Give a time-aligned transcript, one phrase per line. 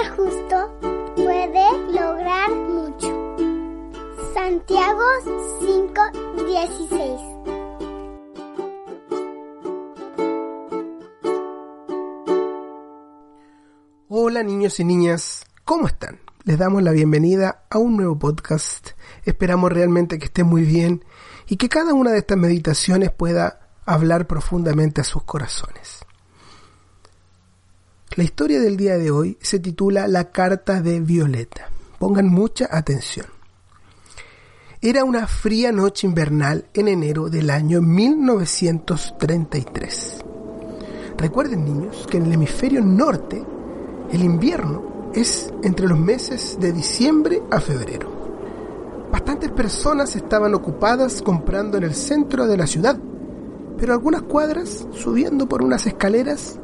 [0.00, 0.78] el justo
[1.16, 3.36] puede lograr mucho.
[4.34, 5.02] Santiago
[5.60, 7.20] 5:16
[14.08, 16.20] Hola niños y niñas, ¿cómo están?
[16.44, 18.90] Les damos la bienvenida a un nuevo podcast.
[19.24, 21.04] Esperamos realmente que estén muy bien
[21.48, 26.04] y que cada una de estas meditaciones pueda hablar profundamente a sus corazones.
[28.14, 31.70] La historia del día de hoy se titula La carta de Violeta.
[31.98, 33.24] Pongan mucha atención.
[34.82, 40.18] Era una fría noche invernal en enero del año 1933.
[41.16, 43.42] Recuerden niños que en el hemisferio norte
[44.12, 48.12] el invierno es entre los meses de diciembre a febrero.
[49.10, 52.98] Bastantes personas estaban ocupadas comprando en el centro de la ciudad,
[53.78, 56.58] pero algunas cuadras, subiendo por unas escaleras,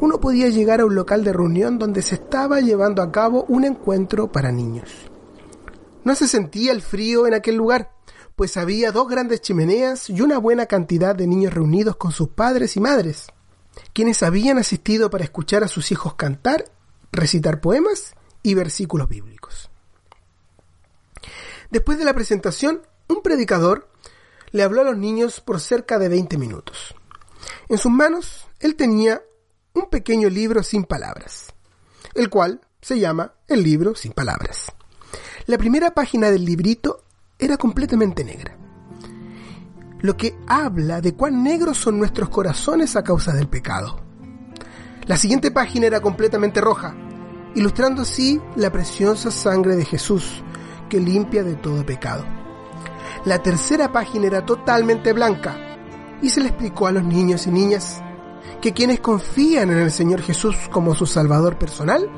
[0.00, 3.64] uno podía llegar a un local de reunión donde se estaba llevando a cabo un
[3.64, 4.90] encuentro para niños.
[6.04, 7.92] No se sentía el frío en aquel lugar,
[8.34, 12.76] pues había dos grandes chimeneas y una buena cantidad de niños reunidos con sus padres
[12.76, 13.26] y madres,
[13.92, 16.64] quienes habían asistido para escuchar a sus hijos cantar,
[17.12, 19.70] recitar poemas y versículos bíblicos.
[21.70, 23.90] Después de la presentación, un predicador
[24.50, 26.94] le habló a los niños por cerca de 20 minutos.
[27.68, 29.22] En sus manos, él tenía
[29.74, 31.52] un pequeño libro sin palabras,
[32.14, 34.72] el cual se llama el libro sin palabras.
[35.46, 37.04] La primera página del librito
[37.38, 38.56] era completamente negra,
[40.00, 44.00] lo que habla de cuán negros son nuestros corazones a causa del pecado.
[45.06, 46.94] La siguiente página era completamente roja,
[47.54, 50.42] ilustrando así la preciosa sangre de Jesús
[50.88, 52.24] que limpia de todo pecado.
[53.24, 55.56] La tercera página era totalmente blanca
[56.22, 58.02] y se le explicó a los niños y niñas
[58.60, 62.08] que quienes confían en el Señor Jesús como su Salvador personal,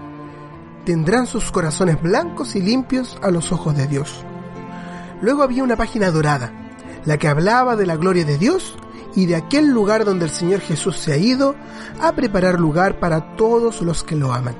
[0.84, 4.24] tendrán sus corazones blancos y limpios a los ojos de Dios.
[5.20, 6.52] Luego había una página dorada,
[7.04, 8.74] la que hablaba de la gloria de Dios
[9.14, 11.54] y de aquel lugar donde el Señor Jesús se ha ido
[12.00, 14.56] a preparar lugar para todos los que lo aman.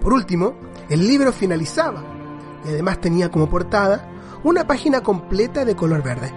[0.00, 0.54] Por último,
[0.88, 2.04] el libro finalizaba
[2.64, 4.08] y además tenía como portada
[4.44, 6.32] una página completa de color verde,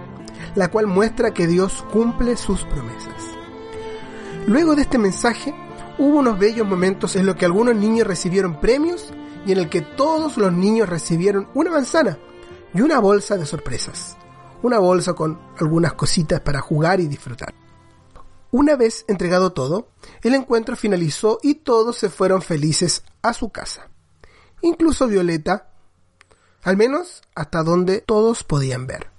[0.56, 3.39] la cual muestra que Dios cumple sus promesas.
[4.50, 5.54] Luego de este mensaje,
[5.96, 9.12] hubo unos bellos momentos en los que algunos niños recibieron premios
[9.46, 12.18] y en el que todos los niños recibieron una manzana
[12.74, 14.16] y una bolsa de sorpresas.
[14.64, 17.54] Una bolsa con algunas cositas para jugar y disfrutar.
[18.50, 19.90] Una vez entregado todo,
[20.20, 23.88] el encuentro finalizó y todos se fueron felices a su casa.
[24.62, 25.70] Incluso Violeta,
[26.64, 29.10] al menos hasta donde todos podían ver.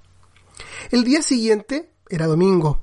[0.89, 2.81] El día siguiente era domingo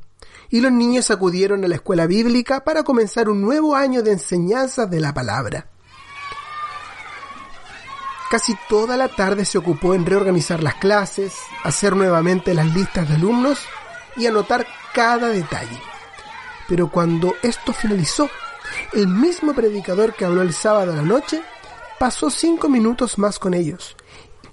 [0.51, 4.91] y los niños acudieron a la escuela bíblica para comenzar un nuevo año de enseñanzas
[4.91, 5.69] de la palabra.
[8.31, 13.15] Casi toda la tarde se ocupó en reorganizar las clases, hacer nuevamente las listas de
[13.15, 13.61] alumnos
[14.17, 15.81] y anotar cada detalle.
[16.69, 18.29] Pero cuando esto finalizó,
[18.93, 21.43] el mismo predicador que habló el sábado a la noche
[21.99, 23.97] pasó cinco minutos más con ellos,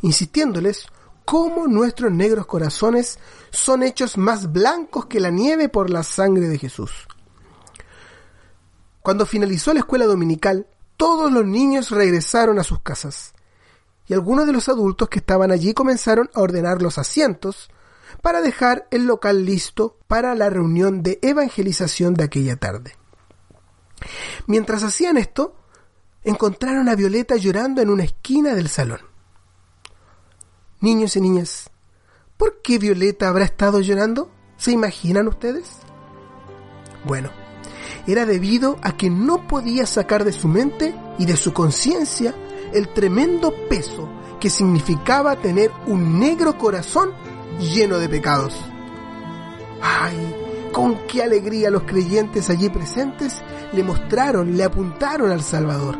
[0.01, 0.87] insistiéndoles
[1.25, 3.19] cómo nuestros negros corazones
[3.51, 7.07] son hechos más blancos que la nieve por la sangre de Jesús.
[9.01, 13.33] Cuando finalizó la escuela dominical, todos los niños regresaron a sus casas,
[14.07, 17.69] y algunos de los adultos que estaban allí comenzaron a ordenar los asientos
[18.21, 22.95] para dejar el local listo para la reunión de evangelización de aquella tarde.
[24.47, 25.55] Mientras hacían esto,
[26.23, 29.14] encontraron a Violeta llorando en una esquina del salón.
[30.85, 31.71] Niños y niñas,
[32.37, 34.29] ¿por qué Violeta habrá estado llorando?
[34.55, 35.79] ¿Se imaginan ustedes?
[37.05, 37.31] Bueno,
[38.05, 42.35] era debido a que no podía sacar de su mente y de su conciencia
[42.71, 44.07] el tremendo peso
[44.39, 47.13] que significaba tener un negro corazón
[47.59, 48.55] lleno de pecados.
[49.81, 50.35] ¡Ay!
[50.71, 53.41] Con qué alegría los creyentes allí presentes
[53.73, 55.97] le mostraron, le apuntaron al Salvador.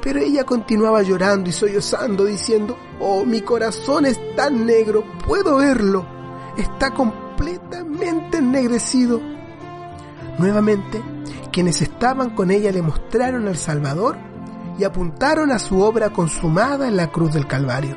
[0.00, 6.06] Pero ella continuaba llorando y sollozando, diciendo, Oh, mi corazón es tan negro, puedo verlo.
[6.56, 9.20] Está completamente ennegrecido.
[10.38, 11.02] Nuevamente,
[11.52, 14.16] quienes estaban con ella le mostraron al Salvador
[14.78, 17.96] y apuntaron a su obra consumada en la cruz del Calvario.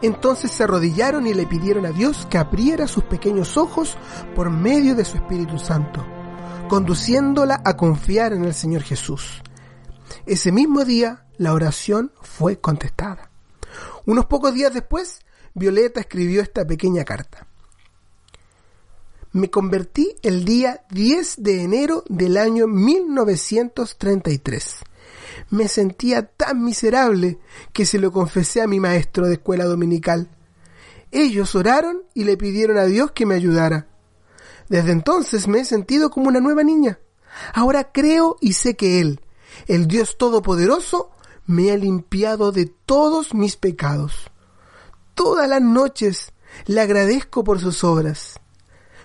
[0.00, 3.96] Entonces se arrodillaron y le pidieron a Dios que abriera sus pequeños ojos
[4.34, 6.04] por medio de su Espíritu Santo,
[6.68, 9.42] conduciéndola a confiar en el Señor Jesús.
[10.26, 13.31] Ese mismo día la oración fue contestada.
[14.06, 15.20] Unos pocos días después,
[15.54, 17.46] Violeta escribió esta pequeña carta.
[19.32, 24.76] Me convertí el día 10 de enero del año 1933.
[25.50, 27.38] me sentía tan miserable
[27.72, 30.28] que se lo confesé a mi maestro de escuela dominical.
[31.10, 33.86] Ellos oraron y le pidieron a Dios que me ayudara.
[34.68, 36.98] Desde entonces me he sentido como una nueva niña.
[37.54, 39.20] Ahora creo y sé que Él,
[39.66, 41.10] el Dios Todopoderoso,
[41.46, 44.30] me ha limpiado de todos mis pecados.
[45.14, 46.32] Todas las noches
[46.66, 48.40] le agradezco por sus obras.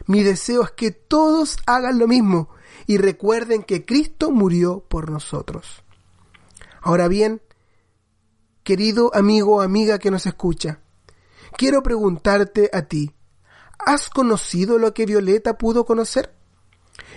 [0.05, 2.49] Mi deseo es que todos hagan lo mismo
[2.85, 5.83] y recuerden que Cristo murió por nosotros.
[6.81, 7.41] Ahora bien,
[8.63, 10.79] querido amigo o amiga que nos escucha,
[11.57, 13.11] quiero preguntarte a ti,
[13.79, 16.33] ¿has conocido lo que Violeta pudo conocer?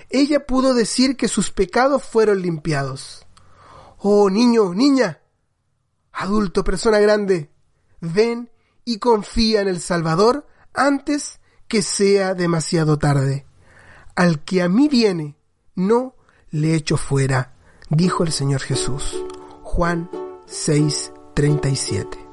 [0.08, 3.26] Ella pudo decir que sus pecados fueron limpiados.
[4.02, 5.20] Oh, niño, niña,
[6.12, 7.50] adulto, persona grande,
[8.00, 8.50] ven
[8.86, 13.44] y confía en el Salvador antes que sea demasiado tarde.
[14.16, 15.36] Al que a mí viene,
[15.74, 16.14] no
[16.50, 17.54] le echo fuera,
[17.90, 19.22] dijo el Señor Jesús.
[19.62, 20.10] Juan
[20.46, 22.29] 6:37.